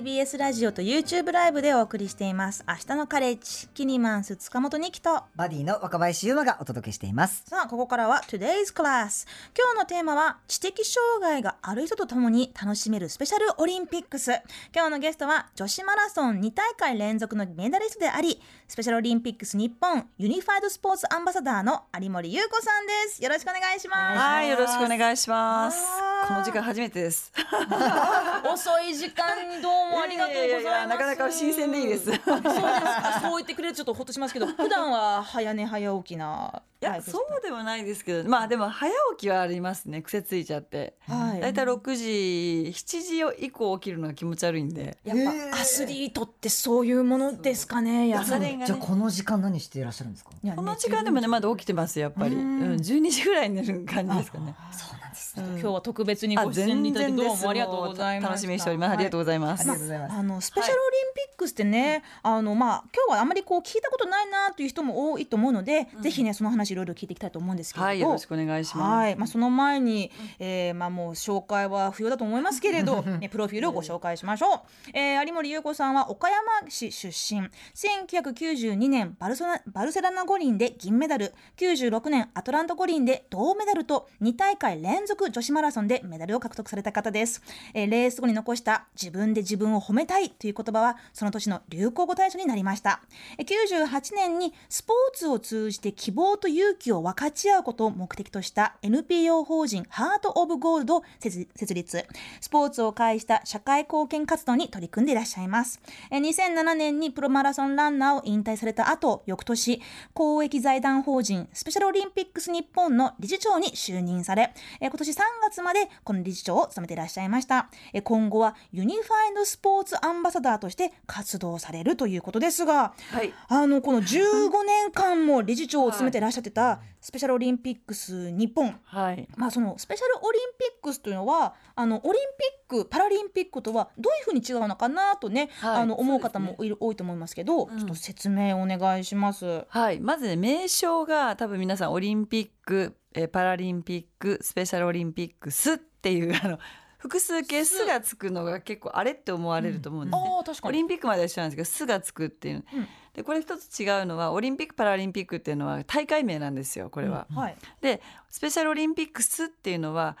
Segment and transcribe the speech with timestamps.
[0.00, 2.64] TBS ラジオと YouTube ライブでお送りしています。
[2.66, 5.24] 明日のカレッジキニマンス塚本二希と。
[5.36, 7.44] バディの若林優馬がお届けしています。
[7.46, 14.30] さあここからは Today's Class 今日のテーマは知的障害がある人とともに楽しめるスペシャルオリンピックス。
[14.74, 23.22] 今日のゲストは女子マラソン2大会連続のメダリストでありスペシャルオリンピックス日本ユニファイドスポーツアンバサダーの有森優子さんです。
[23.22, 24.18] よろしくお願いします。
[24.18, 25.78] はい、よろしくお願いします。
[26.26, 27.30] この時間初めてです。
[28.50, 32.10] 遅い時間にどうもありがとうございますいやいやなかなか新鮮でいいです。
[32.10, 40.02] いそうですかそう言ってくれるとちょっとほっとしますけど 普段は早寝早起きなタや、そうでもないですけど、まあでも早起きはありますね。
[40.02, 40.94] 癖ついちゃって。
[41.06, 44.96] はいだいたい六時、七時以降起きるのが気持ち悪いんで。
[45.04, 45.18] やっ
[45.52, 50.30] ぱアスリートってそういうものですかねやはりじゃあこの時間何していらっしゃるんですか？
[50.56, 52.34] この時間でもね、まだ起きてます、やっぱり。
[52.34, 54.54] ううんん、十二時ぐらいに寝る感じですかね。
[54.72, 58.92] そうなんです今日は特別にあご出演いただいてどうもありがとうございます楽しみにしております。
[58.92, 59.66] ありがとうございます。
[60.10, 68.90] あのスペシャルオリンピックスってね、あのまあ今日はあんまりこう聞いたことないなという人も多いと思うので、ぜひねその話いろいろ聞いていきたいと思うんですけれど、はい、よろしくお願いします。
[68.90, 74.60] はい、まあ、その前に、えー、まあ、もう紹介は不要だと思いますけれど、ね、 プロフィールをご紹介しましょう。
[74.92, 77.48] えー、有森裕子さんは岡山市出身。
[77.74, 87.42] 1992年バルソナバルセロナ五輪で銀メダル、96年アトランタ五輪で銅メダルと2大会連続女子マラソンでメダルを獲得された方です。
[87.74, 93.00] えー、レース後に残した自分で自分を褒めたいという言葉はその年の流行語大賞になりました。
[93.38, 102.06] 98年にスポーツを通じて希望と勇気を分かち合うことを目的とした NPO 法人ハート・オブ・ゴールドを設立。
[102.40, 105.80] スポーツを介した社会貢献活動に取り組んでいらっしゃいます。
[106.10, 109.80] 2007年にプロマラソンランナーを引退された後、翌年、
[110.14, 117.70] 公益財団法人スペシャルオリンピックス日本の理事長に就任され、今年3月までこの理事長を務めていらっしゃいました。
[118.04, 123.32] 今後はユニファイドスポーツアンバサダーとして活動されるということですが、はい。
[123.48, 129.28] あのこの15年間も理事長を務めていらっしゃってた スペシャルオリンピックス日本、はい。
[129.36, 132.22] まあ、そのスペシャルオリンピックスというのはあのオリン
[132.68, 139.64] ピック・パラリンピックとはどういうふうに違うのかなとね、はいあの思う方もいる、多いと思いますけど、うんちょっと説明お願いします。
[139.68, 146.58] はい、まずね名称が多分皆さんオリンピック、えーパラリンピックスペシャルオリンピックスっていうあの
[147.00, 150.30] 複数形「す」がつくのが結構あれって思われると思うんですね。
[150.36, 150.68] ああ確かに。
[150.68, 152.88] オリンピックまでは一緒なんですけど「す」がつくっていう、うん。
[153.14, 157.26] でこれ一つ違うのはオリンピック・パラリンピックっていうのは大会名なんですよこれは。
[157.34, 160.16] はい、でスペシャルオリンピックスっていうのは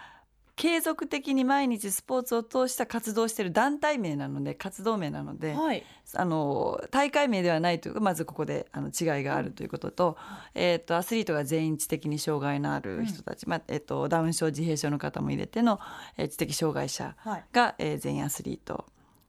[0.60, 5.84] 継続的に毎日スポーツを通した活動をしている団体名なので活動名なので、はい、
[6.14, 9.20] あの大会名ではないというかまずここであの違い。
[9.24, 10.16] があるということと,、
[10.54, 15.80] えー、とアスリートが全員知的に障害のある人たち、まあえー、とダウン症自閉症の方も入れての、
[16.16, 18.86] えー知的障害者はい、が、えー全員アスリート。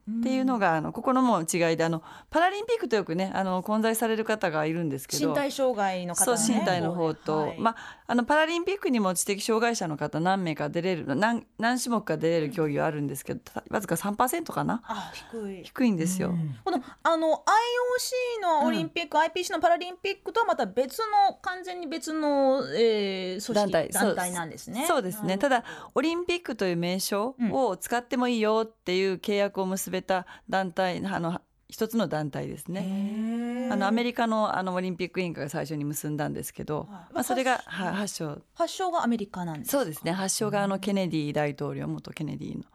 [0.09, 7.59] っていうのがあのここのもう違いであのパラリンピックとよくねあの混在される方がいるんですけど身体障害の方そうのね身体の方と、はい。
[7.59, 7.75] まあ、
[8.07, 14.81] あのパラリンピックにも知的障害者の方何名か出れる何何種目か出れる競技はあるんですけどたわずか3%かな？
[14.85, 15.63] あ低い。
[15.63, 16.33] 低いんですよ。
[16.65, 23.89] このあの IOC のオリンピック、IPC のパラリンピックとはまた別の完全に別の、えー、組織団体。
[23.89, 24.85] 団体なんですね。
[24.87, 25.37] そうですね。
[25.37, 25.63] ただ
[25.93, 33.69] オリンピックという名称を使ってもいいよっていう契約を結べた団体あの一つの団体ですね。
[33.71, 38.41] あのアメリカのあのオリンピック委員会が最初に結んだんですけど、はいまあ、それがは発祥。
[38.55, 39.77] 発祥がアメリカなんですか？
[39.77, 40.11] そうですね。
[40.11, 42.65] 発祥があのケネディ大統領元ケネディの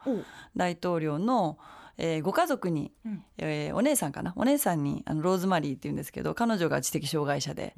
[0.55, 1.59] 大統領の、
[1.99, 3.23] えーご家族に、うん。
[3.37, 4.33] えーお姉さんかな？
[4.35, 7.75] お姉さんにあのローズマリーっていうんですけど彼女が知的障害者で,、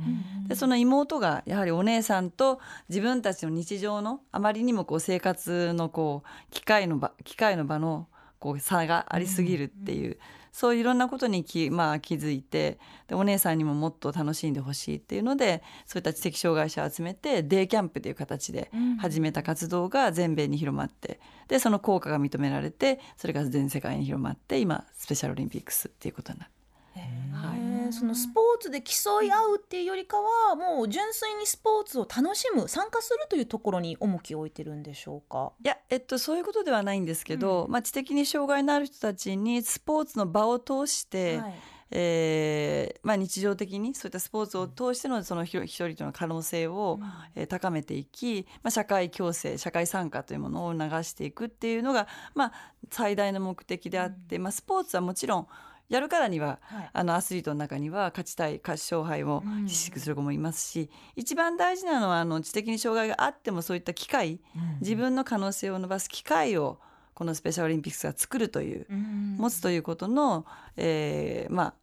[0.48, 8.08] でその妹がやはりお姉さんと自分たちの日常のあまりにもこう生活のこう機械の場機械の場の
[8.40, 10.18] こう差がありすぎるっていう、
[10.52, 26.52] そういういろんなことにき、まあ、気づいてでお姉さんにももっと楽しんでほしいっていうのでそういった知的障害者を集めてデイキャンプという形で始めた活動が全米に広まってでその効果が認められてそれが全世界に広まって今スペシャルオリンピックスっていうことになる。
[26.96, 35.52] へーそのスポーツで競い合うっていうよりかはもう純粋にスポーツを楽しむ参加するというところに重きを置いてるんでしょうか？
[35.64, 41.54] いや、えっと、そういうことではないんですけど、まあ、知的に障害のある人たちにスポーツの場を通して、はい。
[41.92, 47.00] えーまあ、日常的にそういったスポーツを通してのその一人一人の可能性を、
[47.34, 52.54] えー高めていき、まあ、社会共生社会参加というものを促していくっていうのが、まあ、
[52.92, 55.48] 最大の目的であって、まあ、スポーツはもちろん
[55.90, 56.90] やるからには、はい。
[56.94, 59.66] あのアスリートの中には勝ちたい勝ち勝敗をうん。
[59.66, 64.40] 意識する子もいますし、一番大事なのはあの知的に障害があってもそういった機会、
[64.82, 66.80] 自分の可能性を伸ばす機会を
[67.14, 69.36] このスペシャルオリンピックスが作るという、うん。
[69.38, 70.46] 持つということの、
[70.78, 71.74] えーまあ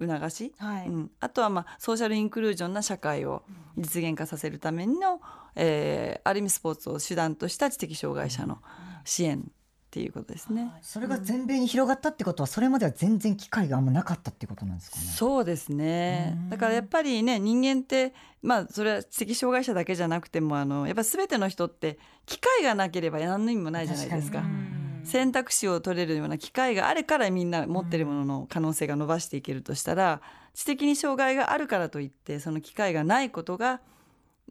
[0.00, 3.42] 促し、はい、うん、あとは、まあ、ソーシャルインクルージョンな社会を
[3.76, 5.20] 実現化させるための、
[5.54, 8.58] えーある意味スポーツを手段とした知的障害者の
[9.04, 9.50] 支援
[9.92, 10.72] っていうことですね。
[10.80, 15.02] それが全米に広がったってことはそれまでは全然機会があんまなかったってことなんですかね。
[15.02, 16.32] そうですね。
[16.44, 16.48] うん。
[16.48, 24.38] だからやっぱりね人間ってまあそれは知的障害者だけじゃなくてもあのやっぱ全ての人って機会がなければ何の意味もないじゃないですか。
[24.38, 25.04] 確かうん。
[25.04, 30.22] 選択肢を取れるような機会があるからみんな持ってるものの可能性が伸ばしていけるとしたら
[30.54, 33.82] 知的に障害があるからといってその機会がないことが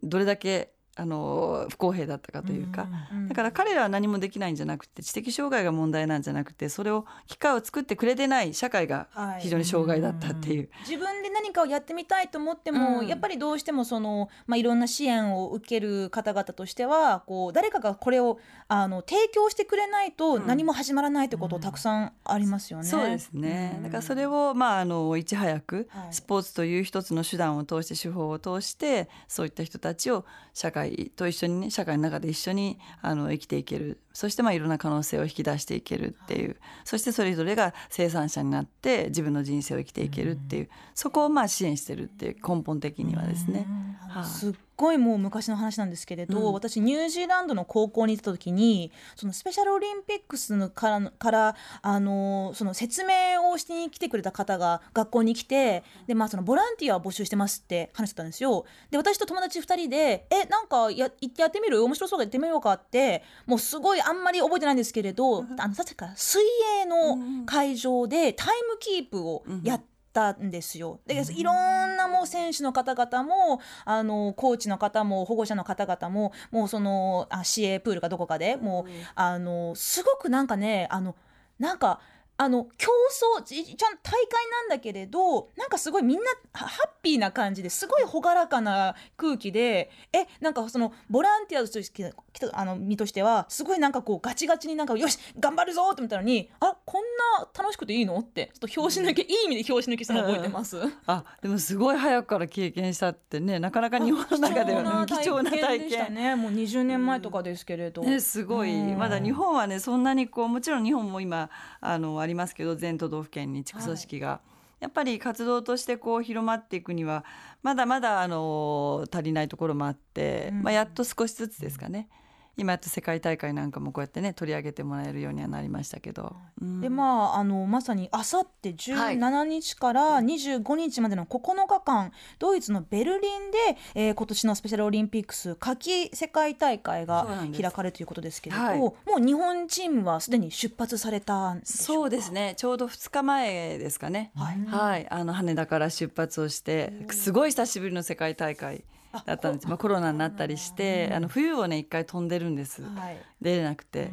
[0.04, 3.28] どれだけあの不公平だったかというか、うん。
[3.28, 9.40] だから彼らは何もできないんじゃなくて知的障害が問題なんじゃなくてそれを機会を作ってくれてない社会がはい。
[9.40, 10.68] 非常に障害だったっていう。
[10.86, 13.06] 自分で何かをやってみたいと思っても、うん。
[13.06, 20.46] やっぱりどうしてもその、まあ、いろんな支援を受ける方々としてはこう誰かがこれをあの提供してくれないとん。
[20.46, 22.84] 何も始まらないってことたくさんありますよね。
[22.84, 23.82] そうですね、うん。
[23.84, 26.12] だからそれを、まあ、あのいち早くはい。
[26.12, 30.81] スポーツという一つの手段を通して手法を通してそういった人たちを社会
[31.16, 36.56] と一緒にね社会の中で一緒にあの生きていけるそしてまあいろんな可能性を引き出していけるっていう。
[36.84, 40.68] そしてそれぞれが生産者になって自分の人生を生きていけるっていう。
[40.94, 43.66] そこをまあ支援してるっていう根本的にはですね。
[44.08, 44.24] はい。
[44.24, 46.52] すっごいもう昔の話なんですけれど、うん。
[46.52, 58.64] 私ニュージーランドの高校に行った時にそのスペシャルオリンピックスのからからあのその説明をしに来てくれた方が学校に来てで、まあ、そのボランティアを募集してますって話してたんですよ。
[58.90, 61.82] で私と友達2人で「えなんかや行ってやってみる？
[61.84, 66.42] 面白そうだやってみようか」ってもうすごいあんまり覚えてないんですけれど、あの確か水
[66.82, 69.92] 泳の会場でタイムキープをやって。
[70.12, 71.00] たんですよ。
[71.06, 81.16] でいろんなもう選手の方々もあのコーチの方も保護者の方々ももうそのあ市営プールかどこかでもう、あのすごくなんかねあの
[81.58, 82.00] なんか
[82.42, 82.90] あの競
[83.38, 86.24] 争ちちゃん大会なんだけれどなんかすごいみんな
[86.54, 97.02] はハッピーな感じですごい朗らかな空気でえなんかそのボランティアとして来たあの身としてはすごいなんかこうガチガチになんかよし頑張るぞって思ったのにあこん
[97.38, 100.78] な楽しくていいのってちょっと拍子抜け、いい意味で拍子抜けしたの覚えてます？
[101.06, 106.14] あでもすごい早くから経験したってねなかなか日本の中ではうん貴重な体験。
[106.14, 106.34] ね。
[106.34, 108.74] もう20年前とかですけれど、ね、すごい。
[108.74, 108.98] うん。
[108.98, 111.50] まだ日本はねそんなにこうもちろん日本も今
[111.80, 114.40] あのありますけど全都道府県に地区組織が、
[114.80, 117.24] やっぱり活動としてこう広まっていくには
[117.62, 120.62] まだまだあの足りないところもあって、うん。
[120.62, 122.08] まあ、やっと少しずつですかね
[122.56, 126.36] 今やっと世界大会なんかもこうやってね取り上げてもらえるようにはなりましたけど。
[126.60, 126.80] うん。
[126.80, 133.58] でまああのまさにあさって17日から25日までの9日間、ドイツのベルリンで、
[133.94, 137.26] えー今年のスペシャルオリンピックス夏季世界大会が
[137.56, 138.78] 開かれるということですけれど、はい。
[138.78, 142.54] もう日本チームはすでに出発されたんでしょそうですね。
[142.56, 144.66] ちょうど2日前ですかね、はい。
[144.66, 148.84] はい、あの羽田から出発をしてすごい久しぶりの世界大会
[149.26, 149.68] だったんです。
[149.68, 152.82] まあ、コロナになったりしてあの冬をね一回飛んでるんです。
[152.82, 153.16] はい。
[153.40, 154.10] 出れなくて。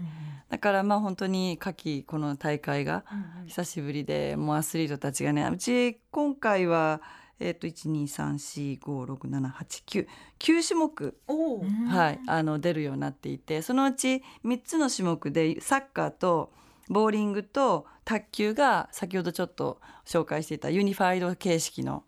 [0.50, 3.48] だからまあ本当に夏季この大会がうんうん。
[3.48, 7.01] 久しぶりでもうアスリートたちがねうち今回は
[7.40, 10.07] えっ、と123456789
[10.40, 11.18] 9種目
[11.88, 16.52] はい、あの出るようになっていてそのうち3つの種目でサッカーと
[16.90, 22.04] ボーリングと卓球が先ほどちょっと紹介していたユニファイド形式の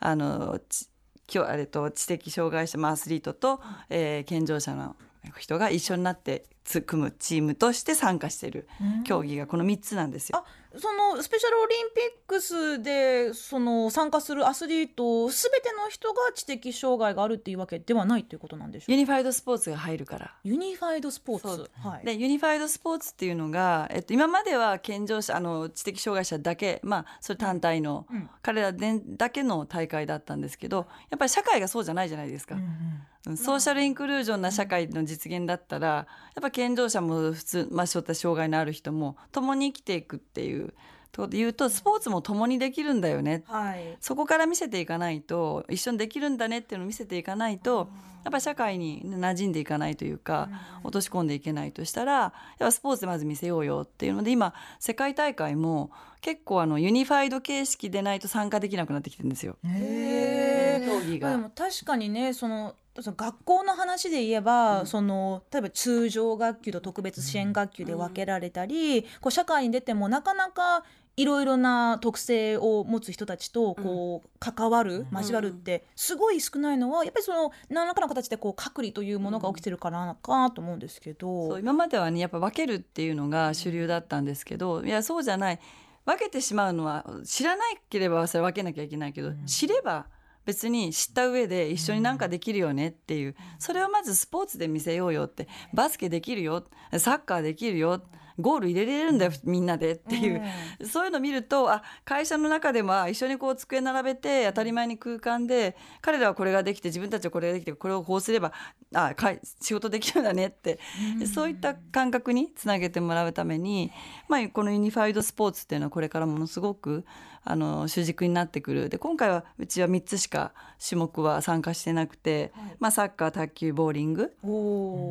[0.00, 0.88] あのち
[1.32, 4.96] 今日あれと知的障害者、まあ、アスリートと、えー健常者の
[5.36, 8.68] 人が一緒になってつ組むチームとして参加している
[9.04, 10.38] 競技がこの3つなんですよ。
[10.38, 10.44] あ
[10.76, 18.92] そのスペシャルオリンピックスでその参加するアスリートすべての人が知的障害があるっていうわけではないということなんでしょうか？
[18.92, 20.34] ユニファイドスポーツが入るから。
[20.44, 28.30] ユニファイドスポーツ、はい、でユニファイドスポーツっていうのが、えっと、今までは健常者あの知的障害者だけ、まあ、それ単体の、うん。
[28.42, 36.06] 彼らでだけの大会だったんですけどやっぱり社会がそうじゃないじゃないですか、うんソーシャルインクルージョンな社会の実現だったらや
[36.40, 40.72] っぱ健常者も普通、まあ、そういった障害のある人も共に生きていくっていう
[41.12, 43.42] と言うとスポーツも共にできるんだよね。
[43.46, 43.96] はい。
[44.00, 47.88] そこから見せていかないと一緒にできるんだねっていうのを見せていかないと
[48.24, 50.48] やっぱり社会に馴染んでいかないというか
[50.84, 59.56] 落とし込んでいけないとしたらやっぱスポーツでまず見せようよっていうので今世界大会も結構あのユニファイド形式でないと参加できなくなってきてるんですよ。
[59.62, 61.28] 競技が。
[61.28, 70.84] まあでも確かにねそのその学校の話で言えば、その例えば通常学級と特別支援学級で分けられたり、こう社会に出てもなかなか
[71.16, 81.48] いろいろな特性を持つ人たちとこう関わる、交わるってすごい少ないのはやっぱりその何らかの形でこう隔離というものが起きてるからなかと思うんですけど。
[81.48, 85.60] そう今まではねやっぱ分けるっていうのが主流だったんですけどいやそうじゃない。
[86.04, 90.06] 分けてしまうのは知らなければそれ分けなきゃいけないけど、知れば
[90.48, 95.46] 別に知った上で一緒になんかできるよねっていう、それをまずスポーツで見せようよって。
[95.74, 96.64] バスケできるよ。
[96.96, 98.00] サッカーできるよ。
[98.40, 99.92] ゴール入れれるんだよみんなで。
[99.92, 100.42] っていう、
[100.86, 108.52] そういうの見るとあ会社の中でもあ一緒にこう机並べて当たり前に空間で彼らはこれができて自分たちはこれができてこれをこうすれば
[108.94, 109.14] あ
[109.60, 110.78] 仕事できるんだねって、
[111.26, 113.90] そういった感覚につなげてもらうために、
[114.28, 117.04] まあ、このユニファイドスポーツっていうのはこれからものすごく
[117.50, 118.88] あの主軸になってくる。
[118.90, 120.52] で今回はうちは3つしか
[120.86, 124.34] 種目は参加してなくて、まあ、サッカー卓球ボーリング、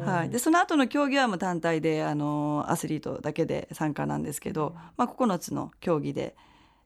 [0.06, 6.36] はい、でその後の競技はもう単体であのアスリートだけで参加なんですけど、まあ、9つの競技で、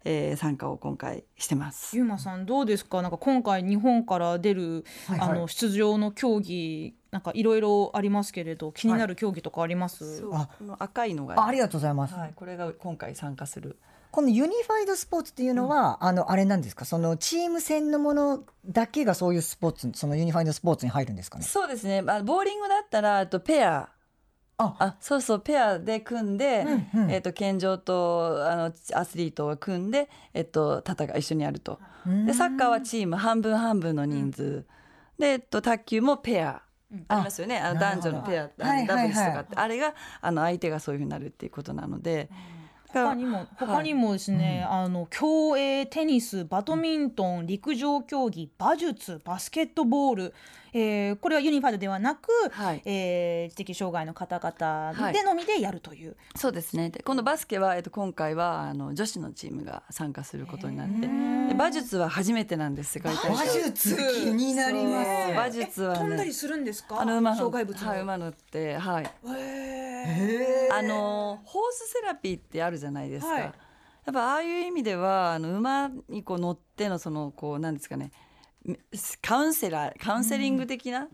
[0.06, 1.96] えー参加を今回してます。
[1.96, 3.02] ゆうまさんどうですか？
[3.02, 5.30] なんか今回日本から出る、はいはい。
[5.30, 10.34] あの出場の競技なんかいろいろありますけれど気になる競技とかあります、そう。
[10.34, 10.50] あ。
[10.58, 12.16] この赤いのがあありがとうございます。
[12.16, 13.78] はい、これが今回参加する
[14.12, 16.84] このユニファイドスポーツっていうのは、あのあれなんですか？
[16.84, 21.46] そのチーム戦のものだけがそういうスポーツそのユニファイドスポーツに入るんですかね？
[21.46, 23.90] そうですね、まあ、ボーリングだったらあとペア。
[24.58, 24.76] あ。
[24.80, 27.12] あそうそうペアで組んで、うんうん。
[27.12, 31.80] えっと健常とあのアスリートが組んで、えっと戦い一緒にやると。
[32.26, 34.66] でサッカーはチーム半分半分の人数、
[35.18, 36.64] で、えっと、卓球もペア、
[37.08, 37.60] ありますよね。
[37.60, 42.26] あの男女のペア、ダブルスとかって、あれがあの相手がそういうふうになるっていうことなので。
[42.26, 42.61] だから
[42.94, 50.34] 他にも他にもですね、あの競泳テニスバドミントン陸上競技馬術バスケットボール、
[50.74, 52.82] えーこれはユニファイドではなく、はい。
[52.86, 55.14] えー知的障害の方々はい。
[55.14, 56.90] でのみでやるという、そうですね。
[56.90, 65.32] で今度バスケは、えっと、今回はあの女子のチームが参加することになってで馬術は初めてなんです世界大会術気になります。
[65.32, 67.02] 馬術はね飛んだりするんですか？
[67.02, 69.04] あの馬の障害物はい、馬乗ってはい。
[69.04, 69.61] へー
[70.72, 73.42] あのホースセラピーってあるじゃないですか、はい。
[73.42, 73.54] やっ
[74.14, 78.12] ぱああいう意味ではあの馬にこう乗ってのそのこうなんですかね。
[79.22, 81.08] カウンセラーカウンセリング的な、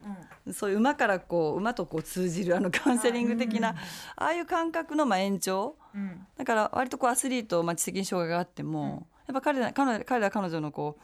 [0.51, 3.69] そういう馬からこう馬とこう通じるあのカウンセリング的な、
[4.17, 5.77] ああいう感覚のまあ延長。
[5.95, 6.27] うん。
[6.37, 11.01] だから割とこうアスリート、まあ、知的に障害があっても、やっぱ彼ら彼ら彼ら彼女のこう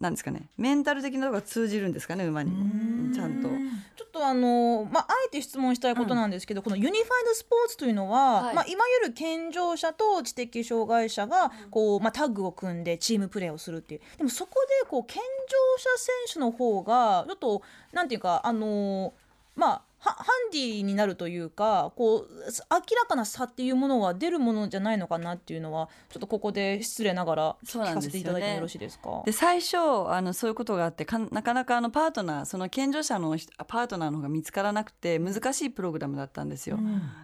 [0.00, 0.48] なんですかね。
[0.56, 2.52] メンタル的なところが通じるんですかね馬に。
[2.52, 3.12] もうん。
[3.12, 3.48] ちゃんと。
[3.48, 8.54] ちょっとあのまああえて質問したいことなんですけど、このユニファイドスポーツというのは、はい。
[8.54, 14.00] まあいわゆる健常者と知的障害者がこうまあタッグを組んでチームプレーをするっていう。
[14.18, 17.62] でもそこでこう健常者選手の方がちょっと
[17.92, 19.12] なんていうかあの
[19.56, 20.12] まあはハ
[20.48, 22.28] ンディになるというかこう
[22.70, 29.22] 明らかな差っていうものが出るものじゃないのかなっていうのはちょっとここで失礼ながら聞かせていただいてもよろしいですか？
[29.26, 29.76] で最初
[30.08, 36.78] あのそういうことがあってかなかなかあのパートナーその健常者の人パートナーの方が見つからなくて難しいプログラムだったんですよ。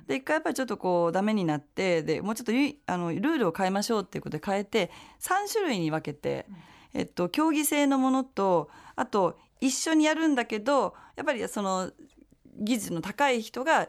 [0.09, 2.53] で一回やっぱりちょっとこうダメになってでもうちょっと
[2.87, 4.91] あのルールを変えましょうっていうことで変えて
[5.21, 6.47] 3種類に分けて、
[6.93, 11.91] えっと、競技性のものとあと一緒にやるんだけどやっぱりその
[12.59, 13.89] 技術の高い人が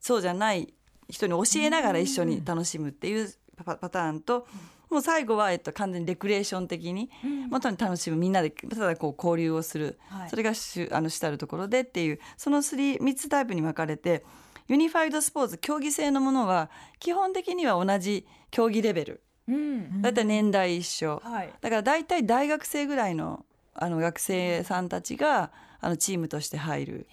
[0.00, 0.72] そうじゃない
[1.08, 4.46] 人に教えながら一緒に楽しむっていうパパターンと、
[4.90, 7.10] もう最後は、えっと、完全にレクリエーション的に
[7.50, 10.30] 元に楽しむみんなでただこう交流をする、はい。
[10.30, 14.24] それが主あの主たるところでっていうその 3, 3つタイプに分かれて
[14.68, 19.22] ユニファイドスポーツ競技性のものは基本的には同じ競技レベル。
[19.48, 20.02] うん。
[20.02, 21.52] だいたい年代一緒、はい。
[21.60, 23.44] だから大体大学生ぐらいの
[23.74, 27.06] あの学生さんたちがあのチームとして入る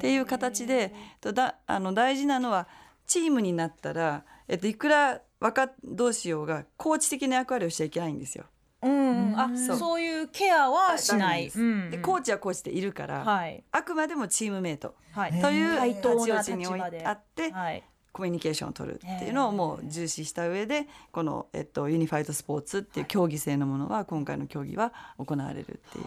[0.00, 2.66] っていう形でとだあの大事なのは
[3.06, 8.44] チームになったら、えっと、いくら若どうしようがコーチ的な役割をしちゃいけないんですよ。
[8.82, 9.76] うんうん、あそう。
[9.76, 11.50] そういうケアはしない。
[11.90, 13.62] でコーチはコーチでいるから、はい。
[13.72, 15.40] あくまでもチームメイトはい。
[15.40, 17.82] という対等な立ち位置にあってはい。
[18.12, 26.04] コミュニケーションを取るっていうのをもう重視した上でこの、えっと、ユニファイドスポーツっていう競技性のものは今回の競技は行われるっていう。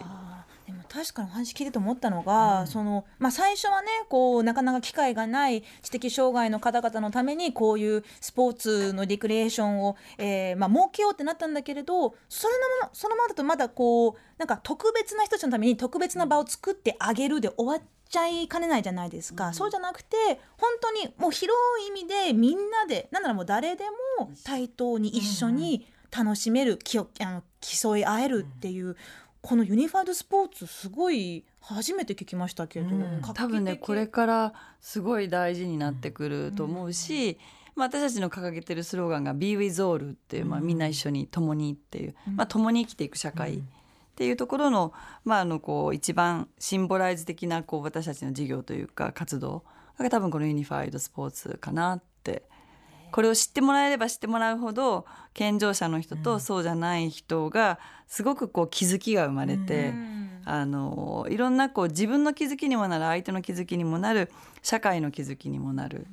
[0.66, 20.16] でも確かにお話聞いてて思ったのが、そのまあ、最初はねこうなかなか機会がない知的障害の方々のためにこういうスポーツのリクリエーションを、えーまあ、設けようってなったんだけれどそれのままそのままだとまだこうなんか特別な人たちのために特別な場を作ってあげるで終わっちゃいかねないじゃないですか、そうじゃなくて
[20.56, 21.54] 本当にもう広
[21.84, 23.84] い意味でみんなでなんならもう誰で
[24.18, 28.96] も対等に一緒に楽しめる、きよあの競い合えるっていう、
[29.44, 33.20] このユニファイドスポーツすごい初めて聞きましたけど、うん。
[33.34, 37.38] 多分ねこれからすごい大事になってくると思うし、
[37.76, 43.62] まあ、私たちの掲げてるスローガンが「Be with all」っていう、まあ、みんな一緒に共にっていう、まあ、共に生きていく社会っ
[44.16, 49.62] ていうところの,、まあ、あのこう一番シンボライズ的なこう私たちの事業というか活動
[49.98, 52.13] が多分このユニファイドスポーツかなって
[53.14, 57.78] これを知ってもらえれば知ってもらうほど健常者の人とそうじゃない人が
[58.08, 59.94] すごくこう気づきが生まれて、
[60.44, 64.32] あのいろんなこう自分の気づきにもなる相手の気づきにもなる
[64.64, 66.06] 社会の気づきにもなる、っ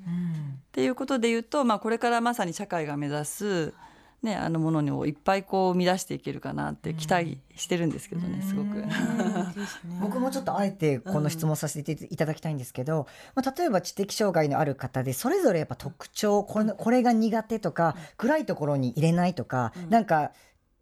[0.74, 3.74] ていうことで言うと、まあ、これからまさに社会が目指す、
[4.22, 8.84] ね、あのものをいっぱいこう生み出していけるかなって期待してるんですけどねすごく。
[10.00, 20.32] 僕もちょっとあえてこの質問させていただきたいんですけど、まあ、例えば知的障害のある方でそれぞれやっぱ特徴これこれが苦手とか暗いところに入れないとか、なんか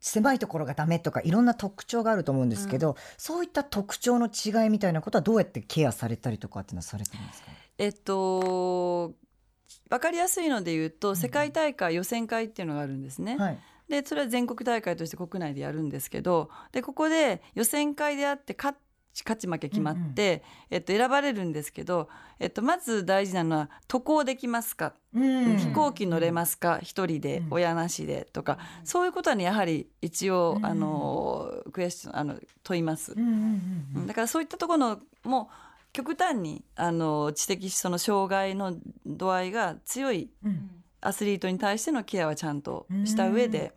[0.01, 7.47] 狭いところがダメとかいろんな特徴があると思うんですけど、そういった特徴の違いみたいなことはどうやってケアされたりとかっていうのはされてるんですか？
[7.77, 9.13] えっと
[9.89, 13.37] 分かりやすいので言うと世界大会予選会っていうのがあるんですね。
[13.37, 13.59] はい。
[13.89, 18.77] でそれは全国大会として国内でやるんですけどでここで予選会であって勝
[19.11, 22.07] ち勝ち負け決まって、えっと、選ばれるんですけど、
[22.39, 25.57] えっと、まず大事なのは渡航できますか、うん。
[25.57, 26.79] 飛行機乗れますか？
[26.83, 33.13] 一人で親なしでとか、そういうことはねやはり一応、あのクエスチョンあの問います。
[33.13, 33.87] うんうんうん。
[33.95, 34.07] うん。
[34.07, 40.69] だからそういったところのもう極端にあの知的その障害の度合いが強いうん。
[41.01, 43.73] アスリートに対してのケアはちゃんとした上で、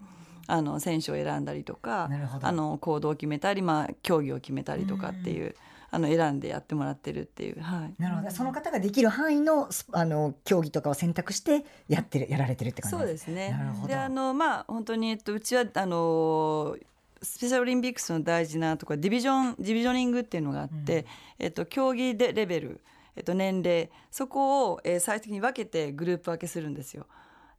[0.47, 2.11] あの選手を選んだりとか
[2.43, 5.55] あの行動を決めたり、まあ、競技を決めたりとかっていう、
[5.91, 7.61] あの選んでやってもらってるっていう。
[7.61, 7.95] はい。
[8.03, 8.31] なるほど。
[8.31, 13.51] その方ができる範囲のスあの競技とかを選択してやってるやられてるって感じそうですね。
[13.51, 13.89] なるほど。
[13.89, 16.77] であのまあ本当に、えっと、うちはあの
[17.23, 21.07] スペシャルオリンピックスの大事なところディビジョンディビジョニングっていうのがあって、
[21.39, 22.81] えっと、競技でレベル、
[23.17, 27.07] えっと、年齢そこを、えー最終的に分けてグループ分けするんですよ。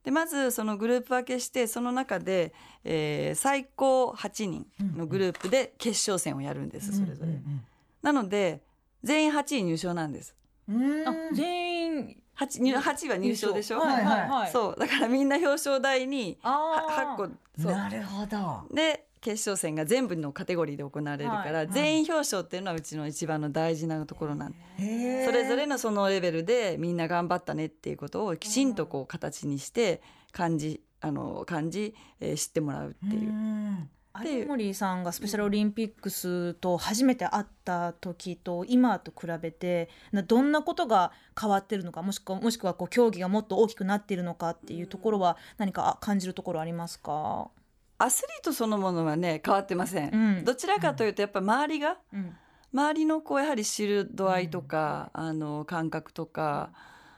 [0.03, 2.53] でまずそのグループ分けしてその中で、
[2.83, 4.67] えー最高8人
[4.97, 7.31] のグループで決勝戦をやるんです、それぞれ。
[8.01, 8.61] なので
[9.03, 10.35] 全員8位入賞なんです。
[10.67, 11.07] うん。
[11.07, 14.51] あ全員 8, 入8位は入賞でしょ、はいはいはい。
[14.51, 14.79] そう。
[14.79, 17.15] だからみんな表彰台にあー。
[17.15, 17.27] 8個
[17.61, 17.71] そう。
[17.71, 18.63] なるほど。
[18.73, 21.69] で決勝戦が全部のカテゴリーで行われるから、はい。
[21.69, 24.81] 全員表彰っていうのはうちの一番の大事なところなんそ
[25.31, 30.01] れぞれのそのレベルでみんな頑張ったねっていうことをきちんとこう形にして
[30.33, 33.31] 感じあの感じ、えー知ってもらうっていう。
[33.31, 33.89] ん。
[34.25, 47.49] 有森さんがスペシャルオリンピックスと初めて会った時と今と比べてなどんなことが変わってるのかもしくはもしくはこう競技がもっと大きくなっているのかっていうところは何か感じるところありますか、
[48.03, 50.43] アスリートそのものはね変わってません、うん。
[50.43, 52.35] どちらかというとやっぱ周りがうん。
[52.73, 56.71] 周りのこうやはり知る度合いとか、あの感覚とか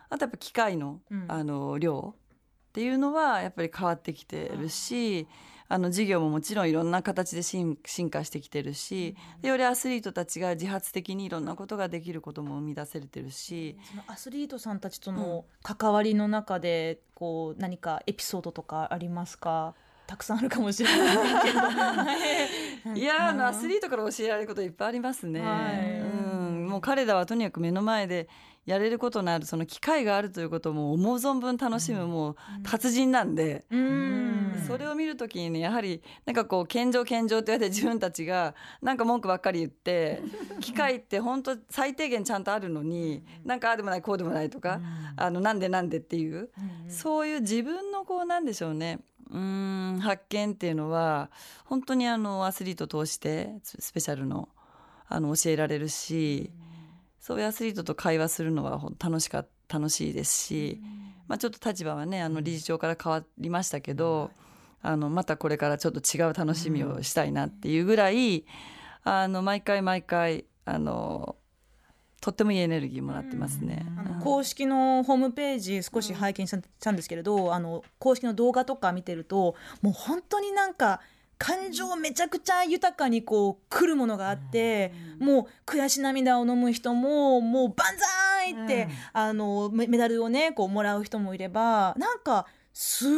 [0.10, 1.26] あとやっぱ機械の,、うん。
[1.30, 5.28] あの量っていうのはやっぱり変わってきてるし、
[5.70, 19.74] あの授業ももちろんいろんな形で進進化してきてるし、でよりアスリートたちが自発的にいろんなことができることも生み出せれてるし、そのアスリートさんたちとの関わりの中でこう何かエピソードとかありますか？
[20.08, 21.18] たくさんあるかもしれない
[22.84, 25.42] けどいやーあのアスリートから教えられることいっぱいありますね。
[25.42, 26.00] はい。
[26.00, 28.30] うん、もう彼らはとにかく目の前で
[28.66, 33.66] やれることのあるその機会があるということをもう思う存分楽しむ、もう達人なんで。
[33.70, 34.36] うん。
[34.66, 40.22] それを見るときにねやはりなんかこう健常健常って言われて自分たちがなんか文句ばっかり言って
[40.60, 44.82] 機械って本当最低限ちゃんとあるのになんかああでもないこうでもないとか
[45.16, 46.50] あのなんでなんでっていう
[46.88, 49.00] そういう自分のこうなんでしょうね
[49.32, 49.40] うー
[49.98, 51.30] ん発見っていうのは
[51.66, 54.50] 本当にあのアスリート通してススペシャルの
[55.08, 56.52] あの教えられるし
[57.20, 60.82] そういうアスリートと会話するのは楽しか楽しいですし、
[61.28, 64.32] まあ、ちょっと立場はねあの理事長から変わりましたけど、
[64.82, 68.46] あのまたこれからちょっと違う楽しみをしたいなっていうぐらい、
[69.04, 71.36] あの毎回毎回あの
[72.26, 73.86] とってもいいエネルギーもらってますね。
[74.00, 81.02] あの公式のホームページ少し拝見したんですけれど、あの公式の動画とか見てるともう本当になんか
[81.38, 87.86] 感情めちゃくちゃ豊かにこう来るものがあって、もう悔し涙を飲む人ももう万
[88.36, 88.90] 歳って、うん。
[89.14, 93.10] あのメメダルをねこうもらう人もいればなんかすっ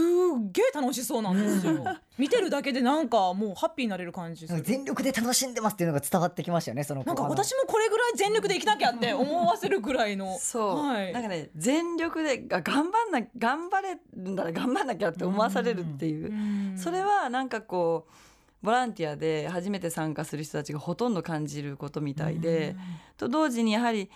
[0.51, 1.83] げえ楽しそうなんですよ。
[2.19, 4.45] 見てるだけでなんかもうハッピーになれる感じ。
[4.45, 10.37] 全力で楽しんでますっていうのが伝わってきましたよねそのなんか私もこれぐらい全力で生きなきゃって思わせるぐらいの。
[10.39, 18.13] そう、はいなんかね全力でが頑張んな頑張れるんだら頑張んなきゃって思わされるっていう、うんそれはなんかこう
[18.63, 22.75] ボランティアで初めて参加する人たちがほとんど感じることみたいで、
[23.17, 24.11] と同時にやはり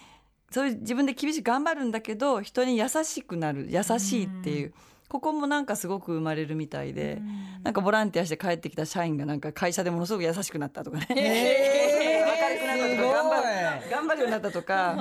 [0.51, 4.73] そういう自分で厳しく頑張るんだけど人に優しくなる優しいっていう。
[5.11, 7.21] ここもなんかすごく生まれるみたいで、
[7.63, 14.95] なんかボランティアして帰ってきた社員がなんか会社でものすごく優しくなったとかね、え明るくなったとか頑張頑張るようになったとか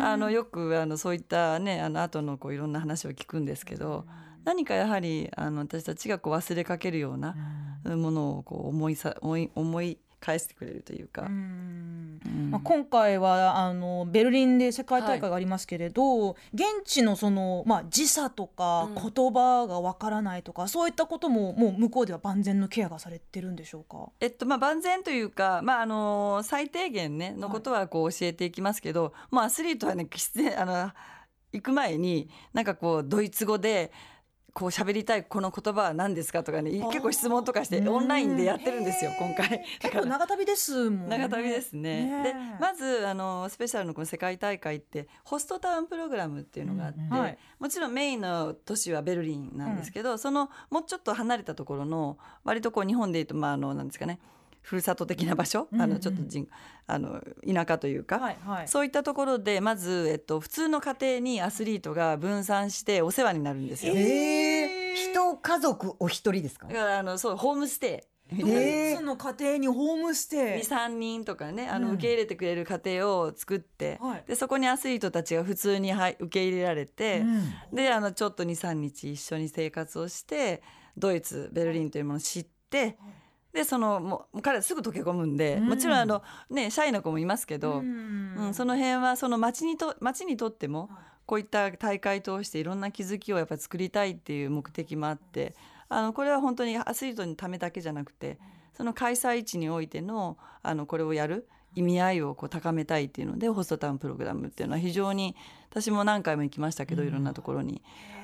[0.00, 4.06] あのよくあのそういったねあの後のこういろんな話を聞くんですけど
[4.44, 7.36] 何かやはりあの私たちがこう忘れかけるような
[7.84, 11.22] ものをこう思いさ思い思い返してくれるというか。
[11.22, 12.20] うん。
[12.24, 12.50] うん。
[12.50, 18.94] まあ、今回はあのベルリンで世界大会がありますけれど、現地のその、まあ、時差とかうん。
[18.94, 24.10] 言葉がわからないとか、そういったことももう向こうでは万全のケアがされてるんでしょうか？
[24.20, 30.90] えっとまあ、万全というか、まあ、あの最低限、ね、のことはこう教えていきますけど、まあ、アスリートはね出演あの
[31.52, 33.90] 行く前になんかこうドイツ語で
[34.52, 39.64] こう喋りたいこの言葉は何ですかとかね結構質問とかしてオンラインでやってるんですよ今回。
[39.78, 41.18] 結構長旅ですもんね。
[41.18, 42.04] 長旅ですね。
[42.04, 47.38] ねでまずあのスペシャルのこの世界大会ってホストタウンプログラムっていうのがあって、うんはい。
[47.58, 54.20] もちろんメインの都市はベルリンなんですけど、そのもうちょっと離れたところの割とこう日本でいうとまああのなんですかね
[54.62, 56.46] ふるさと的な場所、うんうんあのちょっと人
[56.86, 58.68] あの田舎というか、はいはい。
[58.68, 63.94] そういったところでまず、えっと、普通の家庭にアスリートが分散してお世話になるんですよ。
[63.94, 66.66] えー、人家族お一人ですか？
[66.66, 70.62] だからあのそうホームステイえイツの家庭にホームステイ。
[70.62, 71.94] 23人とかねあのうん。
[71.94, 74.24] 受け入れてくれる家庭を作って、はい。
[74.26, 77.20] でそこにアスリートたちが普通にはい受け入れられて、
[77.70, 77.76] うん。
[77.76, 80.62] であのちょっと23日一緒に生活をして
[80.96, 82.96] ドイツベルリンというものを知って。
[83.52, 85.68] でそのもう彼らすぐ溶け込むんで、うん。
[85.68, 88.34] もちろんあの、ね、シャイな子もいますけど、ん。
[88.36, 90.90] うんその辺はその町にと町にとっても
[91.26, 95.54] こういった大会通していろんな気づきをやっぱり作りたいっていう目的もあって
[95.88, 98.38] あのこれは本当にアスリートのためだけじゃなくて
[98.76, 105.36] その開催地においてのあのこれをやる意味合いをこう高めたいっていうのでホストタウンプログラムっていうのは非常に
[105.70, 107.82] 私も何回も行きましたけど、いろんなところに。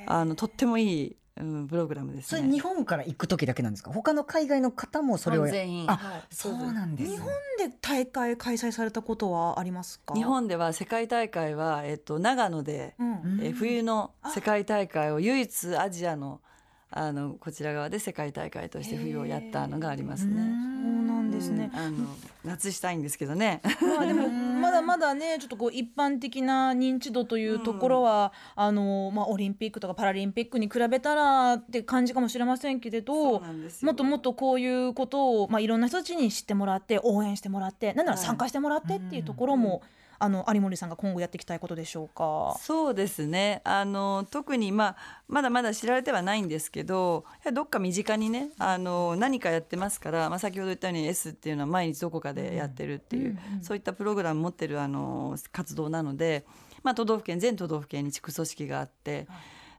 [0.08, 2.40] あのとってもいい、うん、プログラムですね。
[2.40, 3.90] それ日本から行く時だけなんですか？
[3.92, 6.22] 他の海外の方もそれをや全員あはい。
[6.30, 7.16] そうなんですね。
[7.16, 10.14] 日本で大会開催されたことはありますか？
[10.14, 13.12] 日本では世界大会は、えっと、長野で、うん。
[13.12, 16.40] うんえー冬の世界大会を唯一アジアの
[16.90, 20.40] あのこちら側で世界大会として冬をやったのがありますね。
[21.36, 21.70] ですね。
[21.72, 22.06] うんあの
[22.44, 23.60] 夏したいんですけどね。
[23.82, 33.40] まあでも まだまだねちょっとこう一般的な認知度というところは、あのまあオリンピックとかパラリンピックに比べたらって感じかもしれませんけれど
[33.82, 38.26] もっともっとこういうことを、まあ、いろんな人たちに知ってもらって応援してもらってなんならはい。
[38.26, 39.82] 参加してもらってっていうところも、
[40.18, 42.56] あの有森さんが今後やっていきたいことでしょうか？
[42.60, 44.96] そうですねあの特に、まあ、
[45.28, 56.44] まだまだ知られてはないんですけどどっか身近にねあの何かやってますから、まあ、先ほど言ったように S っていうのは毎日どこかでやってるっていう、そういったプログラム持ってるあの活動なので、
[56.82, 59.26] まあ、都道府県全都道府県に地区組織があって。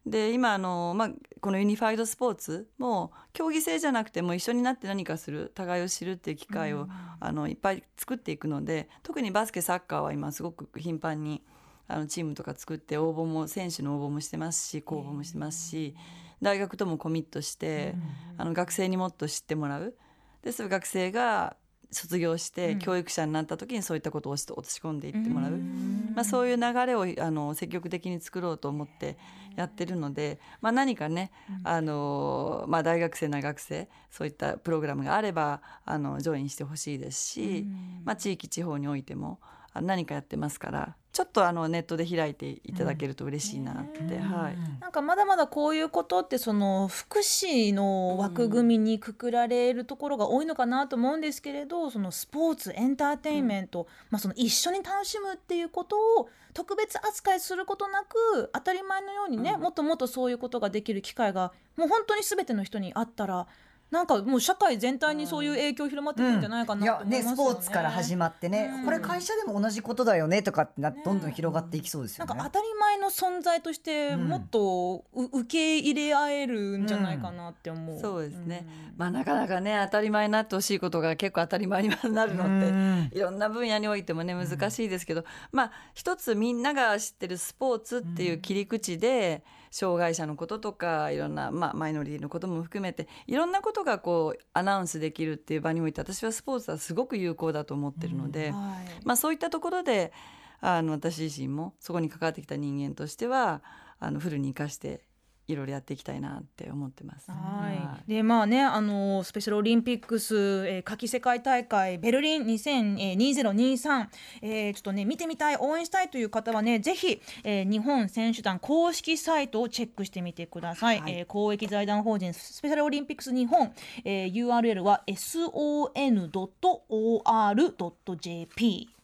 [0.10, 6.88] で今あの、まあ、このユニファイドスポーツも競技性じゃなくても一緒になって何かする互いを知るっていう機会を、
[7.20, 11.44] あのいっぱい作っていくので特にバスケサッカーは今すごく頻繁に
[11.88, 15.96] あのチームとか作って応募も選手の応募もしてますし公募もしてますし
[16.42, 17.96] 大学ともコミットして、
[18.38, 19.96] あの学生にもっと知ってもらう。
[20.44, 21.58] でそ学生が
[21.92, 29.18] 卒業して教育者になった時にそういったことを落とし込んでいってもらう、まあ、そういう流れをあの積極的に作ろうと思って
[29.56, 31.32] やってるので、まあ、何かね、
[31.64, 37.66] あのまあ、大学生な学生そういったプログラムがあればあのジョインしてほしいですし、
[38.04, 39.40] まあ、地域地方においても
[39.74, 44.80] あ何かやってますからちょっとあのネットで開いていただけると嬉しいなって、はい。
[44.80, 59.62] なんかまだまだこういうことってその福祉の枠組みにくくられるところが多いのかなと思うんですけれどそのスポーツエンターテインメント、まあ、その一緒に楽しむっていうことを特別扱いすることなく当たり前のようにね、うん。
[59.62, 63.48] もっともっとそういうことができる機会がもう本当に全ての人にあったら
[63.90, 67.24] なんかもう社会全体にそういう影響広まってくるんじゃないかいなと思いますよね。
[67.24, 68.86] スポーツから始まってね、うん。
[68.86, 72.30] これ会社でも同じことだよねとかってなどんどん広がっていきそうですよね。
[72.30, 74.28] なんか当たり前の存在としてうん。
[74.28, 78.00] もっとう受け入れ合えるんじゃないかなって思う。
[78.00, 78.60] そうですね。
[78.60, 78.94] ん。
[78.98, 83.12] まあ、なかなかね当たり前になってほしいことが結構当たり前になるのって、うん。
[83.14, 99.06] いろんな分野においてもね難しいですけど、まあ一つみんなが知ってるスポーツっていう切り口で、障害者のこととかいろんな、まあ、マイノリティのことも含めていろんなことがこうアナウンスできるっていう場において私はスポーツはすごく有効だと思ってるので、はい。
[99.06, 100.12] まあ、そういったところで
[100.60, 103.62] あの私自身もそこに関わってきた人間としては
[104.00, 105.02] あのフルに生かして
[105.48, 107.32] いろいろやっていきたいなって思ってます。
[107.32, 107.72] は
[108.06, 108.12] い。
[108.12, 110.36] でまあねあのスペシャルオリンピックス、
[110.68, 114.08] えー、夏季世界大会ベルリン2023、
[114.42, 121.00] えー、ちょっとね見てみたい応援したいという方はねぜひ、えー、日本選手団公式サイトをチェックしてみてください。
[121.00, 123.72] はいえー公益財団法人スペシャルオリンピックス日本、
[124.04, 125.68] えー、URL は son.or.jp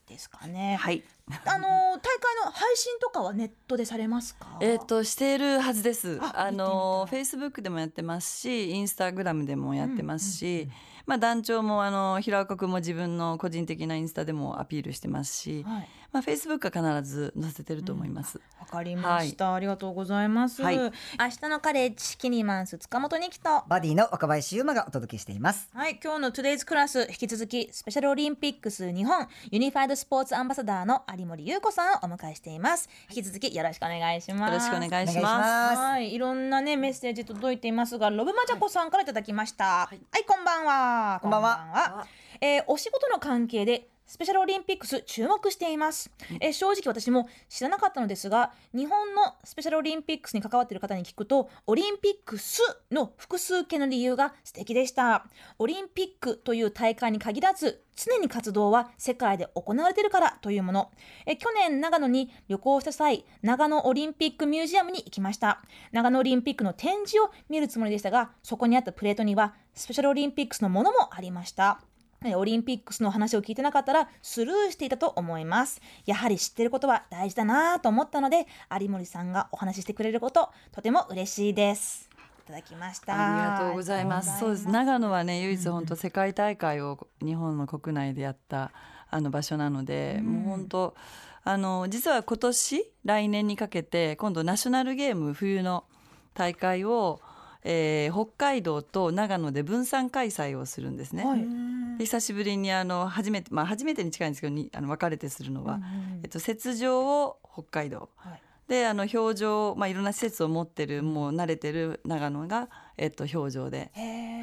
[0.07, 0.77] ですかね。
[0.79, 1.03] はい。
[1.45, 4.57] あの大会の配信とかはネットでされますか？
[4.61, 6.19] えっ、としているはずです。
[6.21, 10.69] ああのフェイスブックでもやってますし、インスタグラムでもやってますし、
[11.05, 15.87] まあ団長もあの平岡君も自分の個人的なインスタでもアピールしてますし、はい。
[16.13, 18.39] まあフェイスブックは必ず載せてると思います。
[18.59, 20.77] わかりました、ありがとうございます、はい。
[20.77, 20.91] 明
[21.41, 23.63] 日のカレッジキニマンス塚本にきと。
[23.67, 25.69] バディの若林優馬がお届けしています。
[25.73, 32.87] はい、今日の Today's クラス引き続きスペシャルオリンピックス日本ユニファイドスポーツアンバサダーの有森優子さんをお迎えしています。
[33.09, 34.53] 引き続きよろしくお願いします。
[34.53, 35.77] よろしくお願いしまます。
[35.79, 39.87] はい、いろんなねメッセージ届いていますがロブマジャコさんからいただきました。
[39.87, 41.19] はい、こんばんは。
[41.23, 42.05] こんばんは。
[42.39, 55.25] えーお仕事の関係でスペシャルオリンピックス注目しています、えー正直私も知らなかったのですが日本のスペシャルオリンピックスに関わっている方に聞くとオリンピックスの複数形の理由が素敵でした。
[55.57, 60.91] オリンピックという大会に限らず常に活動は世界で行われているからというもの。
[61.25, 65.63] え去年長野に旅行した際長野オリンピックミュージアムに行きました。
[65.91, 71.81] 長野オリンピックの展示を見るつもりでしたがそこにあったプレートにはスペシャルオリンピックスのものもありました。
[71.81, 71.92] え
[72.35, 75.81] オリンピックスの話を聞いてなかったらスルーしていたと思います。
[76.05, 78.47] やはり知ってることは大事だなと思ったので
[78.79, 82.09] 有森さんがお話ししてくれることとても嬉しいです。
[82.45, 83.13] いただきました。
[83.13, 84.39] ありがとうございます。
[84.39, 84.67] そうです。
[84.67, 88.71] 長野はね唯一本当世界大会を日本の国内でやった
[89.09, 90.95] あの場所なので、もう本当
[91.43, 95.85] あの実は今年来年にかけて今度ナショナルゲーム冬の
[96.33, 97.21] 大会を、
[97.63, 101.25] えー北海道と長野で分散開催をするんですね。
[101.25, 101.43] はい
[101.97, 105.79] で久しぶりにあの初めてまあ初めてに近いんですけどにあの分かれてするのは、
[106.23, 108.09] えっと雪上を北海道。
[108.15, 113.91] はいであの表情、まあ、いろんな施設を持ってるもう慣れてる長野が、えっと、表情で、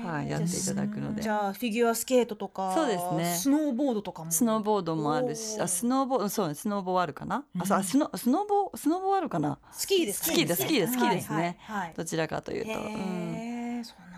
[0.04, 1.22] はい、やっていただくので。
[1.22, 3.34] じゃあフィギュアスケートとかそうですね。
[3.34, 4.30] スノーボードとかも。
[4.30, 9.58] スノーボードもあるしあスノーボードそうねスノーボーあるかな、あそうあスノスノボスノボあるかな？
[9.72, 11.56] スキーですかスキーですスキーですスキーですね。
[11.60, 13.49] はいはいどちらかというと、へうん、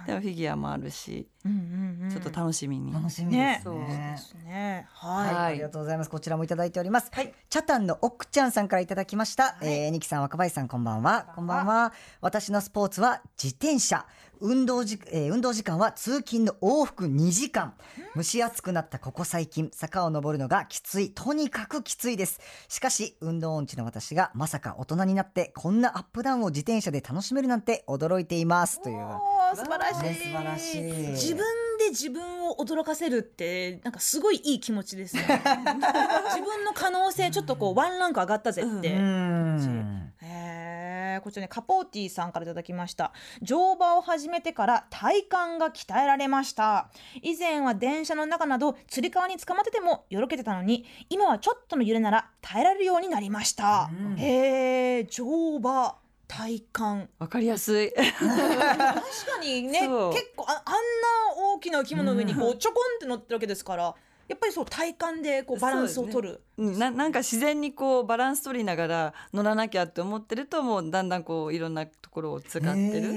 [0.06, 6.10] でもフィギュアもあるしうんうんうんちょっと楽しみに、楽しみですそうねですねはい、はいありがとうございます。
[6.10, 7.10] こちらもいただいております。
[7.12, 9.58] はいチャタンの奥ちゃんさんからいただきました。
[9.62, 11.32] えー、ニキさん、若林さん、こんばんは。
[11.34, 11.92] こんばんは。
[12.20, 14.06] 私のスポーツは自転車。
[14.42, 17.74] 運動じ、えー運動時間は通勤の往復2時間。
[18.16, 21.12] 蒸し暑くなったここ最近、坂を登るのがきつい。
[21.12, 22.40] とにかくきついです。
[22.68, 28.82] しかし、運動音痴の私がまさか大人になって、こんなアップダウンを自転車で楽しめるなんて驚いています。
[28.82, 28.96] という。
[29.54, 31.44] 素晴らしい、ね素晴らしい自分
[31.78, 40.12] で自分を驚かせるってなんかすごいいい気持ちですよね 自分の可能性ちょっとこうワンランク上がったぜって、うーん。
[41.14, 43.12] へーこちらねカポーティさんからいただきました。
[43.40, 46.90] 乗馬を始めてから体幹が鍛えられました。
[47.22, 55.96] 以前は電車の中などつり革に捕まっててもよろけてたのに今はちょっとの揺れなら耐えられるようになりました、へえ乗馬
[56.28, 57.10] 体幹。
[57.18, 57.92] わかりやすい。
[57.92, 60.78] 確かにね結構ああんな
[61.54, 63.94] 大きな生き物の上にこうちょこんって乗ってるわけですから
[64.32, 66.78] やっぱりそう体幹でこうバランスを取る、うん。
[66.78, 73.10] ななんか自然にこうバランス取りながら乗らなきゃって思ってるともうだんだんこういろんなところを使ってる。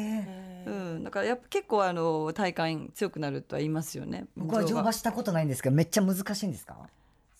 [0.65, 4.25] うん、だからやっぱ結構あの体幹強くなるとは言いますよね。
[4.36, 6.75] 僕は乗馬したことないんですけどめっちゃ難しいんですか？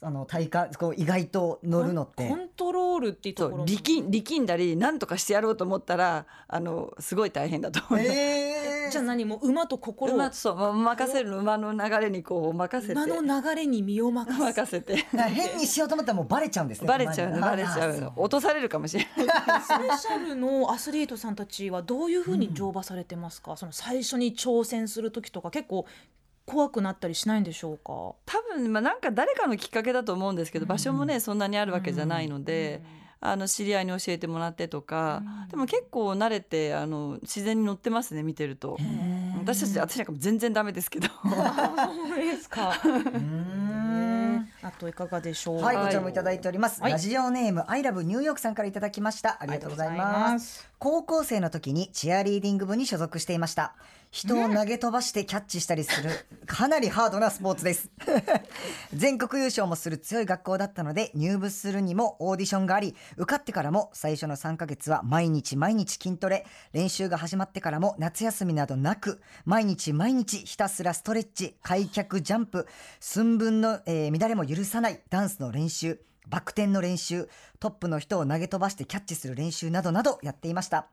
[0.02, 2.28] あの体幹こう意外と乗るのって。
[2.28, 8.18] コントロールっていうところ力ん力んだり何とかしてやろうと思ったらあのすごい大変だと思います。
[8.18, 10.16] え じゃあ何もう馬と心を。
[10.16, 13.00] 馬そうま任せるの馬の流れにこう任せて。
[13.00, 14.44] 馬の流れに身を任せ。
[14.44, 14.96] 任せて。
[15.16, 17.32] 変にしようと思ったらもうバレちゃうんですねバレちゃう。
[17.32, 17.98] ねバレちゃう。
[17.98, 19.62] あの落とされるかもしれない。
[19.62, 25.86] スペシャルのアスリートさんたちはどういうふうに乗馬されてますか、 その最初に挑戦する時とか結構
[26.46, 27.84] 怖くなったりしないんでしょうか？
[28.26, 32.84] 多分まあなんか誰かのきっかけだと思うんですけど、場所もねそんなにあるわけじゃないので、
[33.20, 38.78] あの知り合いに教えてもらってとか、でも結構慣れてあの自然に乗ってますね見てると。
[39.40, 41.08] 私たち私なんかも全然ダメですけど。
[41.08, 41.14] そ
[42.14, 45.62] うですか うんあといかがでしょう？
[45.62, 46.82] はい、こちらもいただいております。
[46.82, 49.38] はいラジオネーム、アイラブニューヨークさんからいただきました。
[49.40, 49.98] ありがとうござい。
[49.98, 53.76] ます高校生の時にチアリーディング部に所属していました。
[54.16, 56.10] 人を投げ飛ばしてキャッチしたりする
[56.46, 57.90] かなりハードなスポーツです。
[58.96, 66.46] 全国優勝もする強い学校だったので入部するにもオーディションがあり受かってからも最初の3ヶ月は毎日毎日筋トレ。
[66.72, 72.70] 練習が始まってからも夏休みなどなく毎日毎日ひたすらストレッチ開脚ジャンプ
[73.02, 76.00] 寸分の、えー乱れも許さないダンスの練習
[76.30, 77.28] バク転の練習
[77.60, 80.88] トップの人を投げ飛ばしてキャッチする練習などなどやっていました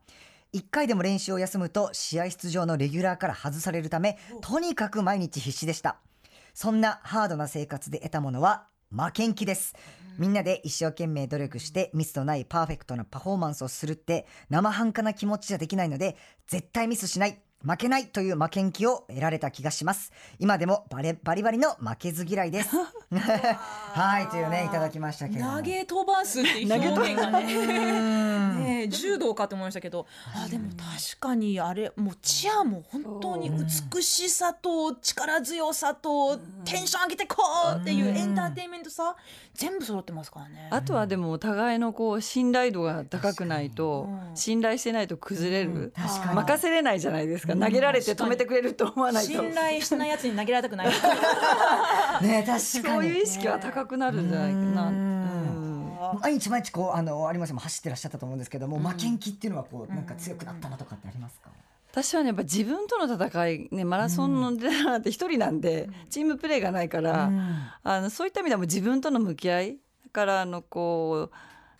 [0.53, 5.97] 1回でも練習を休むと試合出場のレギュラーから外されるためとにかく毎日必死でした。
[6.53, 9.75] そんなハードな生活で得たものは負けん気です。
[10.19, 20.11] みんなで一生懸命努力してミスのないパーフェクトなパフォーマンスをするって生半可な気持ちじゃできないので絶対ミスしない負けないという負けん気を得られた気がします。
[20.37, 22.75] 今でもバレバリバリの負けず嫌いです。
[23.15, 25.57] はいというねいただきましたけれども。
[25.57, 27.43] 投げ飛ばすっていう表現がね。
[28.63, 30.05] ねえ柔道かと思いましたけど。
[30.35, 37.43] あでも確かにあれもうチアも本当に美しさと力強さとテンション上げてこ
[37.77, 39.15] うっていうエンターテインメントさ
[39.53, 40.67] 全部揃ってますからね。
[40.69, 44.35] あとはでもお互いのこう信頼度が高くないとうん。
[44.35, 45.93] 信頼してないと崩れる。
[45.95, 46.35] 確かに。
[46.35, 49.31] 任せれないじゃないですか投げられて止めてくれると思わないと。
[49.31, 50.87] 信頼しないやつに投げられたくない。
[52.21, 52.59] ね確かに。
[52.59, 55.13] そういう意識は高くなるんじゃないかな。
[56.21, 61.49] 毎日毎日こうあの有馬さんも走ってらっしゃったと思うんですけども、負けん気っていうのはこうなんか強くなったなとかってありますか、
[61.91, 67.31] 私はねやっぱ自分との戦いねマラソンの出たなんて一人なんで、チームプレーがないから、
[67.83, 69.77] あのそういった意味でも自分との向き合いだ
[70.11, 71.35] からあのこう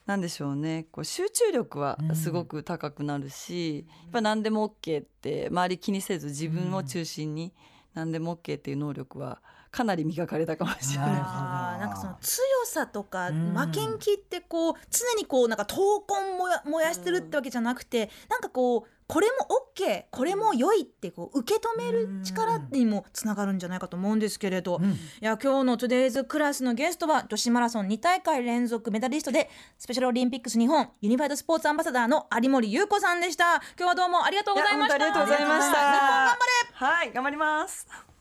[0.05, 0.87] なんでしょうね。
[0.91, 7.53] こう集中力はすごく高くなるし、やっぱ何でも OK って周り気にせず自分を中心に
[7.93, 11.09] 何でも OK っていう能力はかなり磨かれたかもしれない。
[11.15, 13.55] あーなんかその強さとかん。
[13.57, 19.47] 負けん気ってこう常にこうなんか闘魂もや燃やしてるってわけじゃなくてなんかこうこれも
[19.77, 24.81] OK これも良いってこう受け止める力にもつながるんじゃないかと思うんですけれど、
[25.21, 33.61] いや今日の Today's クラスのゲストは女子マラソン2大会連続メダリストでスペシャルオリンピックス日本ユニファイドスポーツアンバサダーの有森優子さんでした。
[33.77, 34.95] 今日はどうもありがとうございました。
[34.95, 35.77] ありがとうございました。
[35.77, 36.87] 日本頑張れ。
[36.87, 38.12] はい頑張ります。